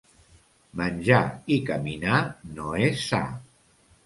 Menjar 0.79 1.19
i 1.57 1.57
caminar 1.67 2.17
no 2.57 2.73
és 2.89 3.05
sa. 3.13 3.23